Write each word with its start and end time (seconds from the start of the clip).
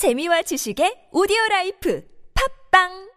재미와 0.00 0.40
지식의 0.40 1.12
오디오 1.12 1.36
라이프 1.50 2.02
팟빵 2.70 3.10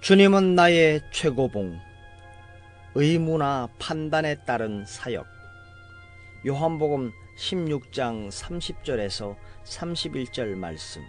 주님은 0.00 0.54
나의 0.54 1.00
최고봉, 1.12 1.76
의무나 2.94 3.68
판단에 3.80 4.36
따른 4.44 4.84
사역. 4.86 5.26
요한복음 6.46 7.10
16장 7.36 8.28
30절에서 8.30 9.34
31절 9.64 10.54
말씀. 10.54 11.02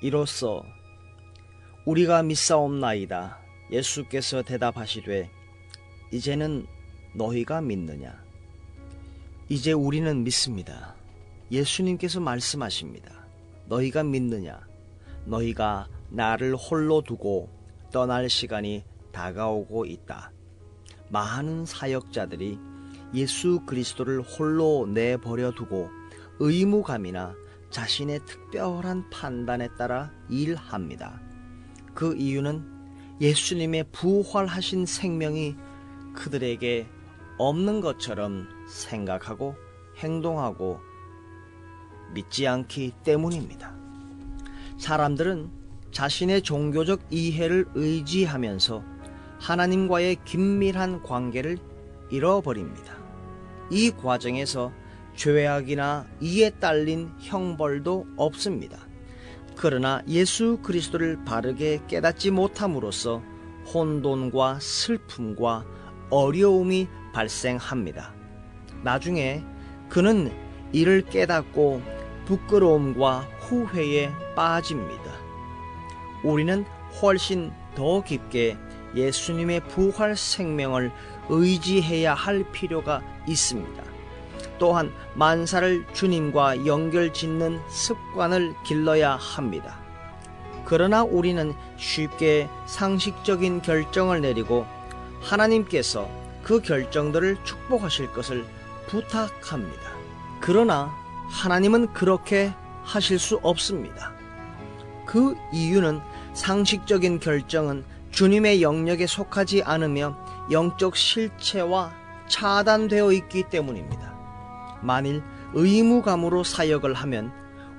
이로써 0.00 0.62
우리가 1.86 2.22
믿사옵나이다. 2.22 3.40
예수께서 3.72 4.42
대답하시되 4.42 5.28
이제는 6.12 6.68
너희가 7.16 7.62
믿느냐? 7.62 8.23
이제 9.50 9.72
우리는 9.72 10.24
믿습니다. 10.24 10.94
예수님께서 11.50 12.18
말씀하십니다. 12.18 13.26
너희가 13.66 14.02
믿느냐? 14.02 14.60
너희가 15.26 15.86
나를 16.08 16.56
홀로 16.56 17.02
두고 17.02 17.50
떠날 17.92 18.30
시간이 18.30 18.84
다가오고 19.12 19.84
있다. 19.84 20.32
많은 21.10 21.66
사역자들이 21.66 22.58
예수 23.14 23.60
그리스도를 23.66 24.22
홀로 24.22 24.86
내버려 24.86 25.52
두고 25.52 25.90
의무감이나 26.38 27.34
자신의 27.68 28.24
특별한 28.24 29.10
판단에 29.10 29.68
따라 29.76 30.10
일합니다. 30.30 31.20
그 31.92 32.16
이유는 32.16 32.64
예수님의 33.20 33.84
부활하신 33.92 34.86
생명이 34.86 35.54
그들에게 36.14 36.88
없는 37.38 37.80
것처럼 37.80 38.48
생각하고 38.68 39.56
행동하고 39.98 40.80
믿지 42.12 42.46
않기 42.46 42.92
때문입니다. 43.02 43.74
사람들은 44.78 45.50
자신의 45.90 46.42
종교적 46.42 47.00
이해를 47.10 47.66
의지하면서 47.74 48.82
하나님과의 49.40 50.18
긴밀한 50.24 51.02
관계를 51.02 51.58
잃어버립니다. 52.10 52.96
이 53.70 53.90
과정에서 53.90 54.72
죄악이나 55.14 56.06
이에 56.20 56.50
딸린 56.50 57.12
형벌도 57.20 58.06
없습니다. 58.16 58.78
그러나 59.56 60.02
예수 60.08 60.58
그리스도를 60.62 61.24
바르게 61.24 61.82
깨닫지 61.86 62.30
못함으로써 62.32 63.22
혼돈과 63.72 64.58
슬픔과 64.60 65.64
어려움이 66.10 66.88
발생합니다. 67.14 68.12
나중에 68.82 69.42
그는 69.88 70.30
이를 70.72 71.02
깨닫고 71.02 71.80
부끄러움과 72.26 73.20
후회에 73.40 74.10
빠집니다. 74.34 75.12
우리는 76.22 76.64
훨씬 77.00 77.52
더 77.74 78.02
깊게 78.02 78.56
예수님의 78.94 79.60
부활 79.68 80.16
생명을 80.16 80.90
의지해야 81.28 82.14
할 82.14 82.44
필요가 82.52 83.02
있습니다. 83.26 83.82
또한 84.58 84.92
만사를 85.14 85.84
주님과 85.92 86.66
연결 86.66 87.12
짓는 87.12 87.60
습관을 87.68 88.54
길러야 88.64 89.16
합니다. 89.16 89.78
그러나 90.64 91.02
우리는 91.02 91.52
쉽게 91.76 92.48
상식적인 92.66 93.62
결정을 93.62 94.20
내리고 94.20 94.66
하나님께서 95.20 96.08
그 96.44 96.60
결정들을 96.60 97.38
축복하실 97.42 98.12
것을 98.12 98.44
부탁합니다. 98.86 99.82
그러나 100.40 100.94
하나님은 101.30 101.92
그렇게 101.94 102.52
하실 102.82 103.18
수 103.18 103.40
없습니다. 103.42 104.12
그 105.06 105.34
이유는 105.52 106.00
상식적인 106.34 107.18
결정은 107.18 107.84
주님의 108.10 108.62
영역에 108.62 109.06
속하지 109.06 109.62
않으며 109.62 110.16
영적 110.50 110.96
실체와 110.96 111.92
차단되어 112.28 113.12
있기 113.12 113.44
때문입니다. 113.48 114.14
만일 114.82 115.22
의무감으로 115.54 116.44
사역을 116.44 116.94
하면 116.94 117.32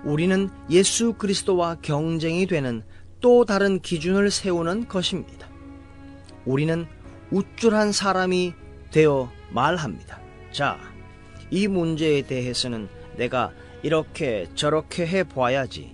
우리는 0.04 0.50
예수 0.70 1.14
그리스도와 1.14 1.78
경쟁이 1.82 2.48
되는 2.48 2.84
또 3.22 3.46
다른 3.46 3.80
기준을 3.80 4.32
세우는 4.32 4.88
것입니다. 4.88 5.48
우리는 6.46 6.88
우쭐한 7.36 7.92
사람이 7.92 8.54
되어 8.92 9.30
말합니다. 9.50 10.22
자, 10.54 10.80
이 11.52 11.68
문제에 11.68 12.22
대해서는 12.22 12.88
내가 13.18 13.52
이렇게 13.84 14.48
저렇게 14.56 15.06
해 15.06 15.24
봐야지. 15.24 15.94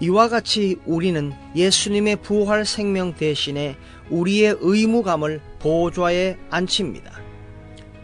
이와 0.00 0.30
같이 0.30 0.78
우리는 0.86 1.32
예수님의 1.54 2.16
부활 2.22 2.64
생명 2.64 3.14
대신에 3.14 3.76
우리의 4.08 4.56
의무감을 4.60 5.42
보좌에 5.58 6.38
앉힙니다. 6.48 7.12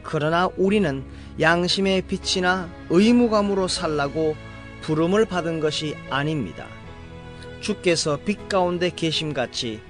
그러나 0.03 0.51
우리는 0.59 1.05
양심의 1.41 2.03
빛이나 2.03 2.69
의무감으로 2.91 3.69
살라고 3.69 4.37
부름을 4.83 5.25
받은 5.25 5.61
것이 5.61 5.97
아닙니다. 6.11 6.67
주께서 7.61 8.19
빛 8.25 8.49
가운데 8.49 8.91
계심같이 8.95 9.81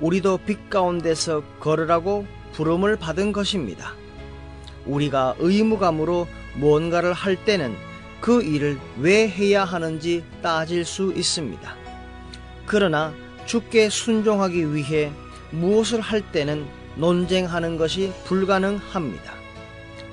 우리도 0.00 0.38
빛 0.38 0.68
가운데서 0.68 1.42
걸으라고 1.60 2.26
부름을 2.52 2.96
받은 2.96 3.32
것입니다. 3.32 3.94
우리가 4.86 5.36
의무감으로 5.38 6.26
무언가를 6.56 7.12
할 7.12 7.36
때는 7.44 7.74
그 8.20 8.42
일을 8.42 8.78
왜 8.98 9.28
해야 9.28 9.64
하는지 9.64 10.24
따질 10.42 10.84
수 10.84 11.12
있습니다. 11.14 11.76
그러나 12.66 13.12
주께 13.46 13.88
순종하기 13.88 14.74
위해 14.74 15.10
무엇을 15.50 16.00
할 16.00 16.20
때는 16.20 16.66
논쟁하는 16.96 17.76
것이 17.76 18.12
불가능합니다. 18.24 19.32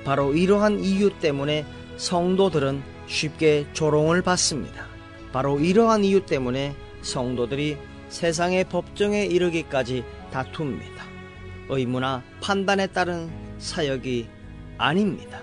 바로 0.04 0.34
이러한 0.34 0.80
이유 0.80 1.10
때문에 1.10 1.66
성도들은 1.96 2.82
쉽게 3.06 3.66
조롱을 3.72 4.22
받습니다. 4.22 4.86
바로 5.32 5.60
이러한 5.60 6.04
이유 6.04 6.24
때문에 6.24 6.74
성도들이 7.02 7.76
세상의 8.08 8.64
법정에 8.64 9.24
이르기까지 9.24 10.04
다툽니다. 10.32 11.04
의무나 11.68 12.22
판단에 12.40 12.86
따른 12.88 13.30
사역이 13.58 14.28
아닙니다. 14.78 15.40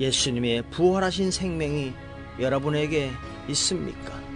예수님의 0.00 0.62
부활하신 0.70 1.30
생명이 1.30 1.92
여러분에게 2.40 3.10
있습니까? 3.48 4.31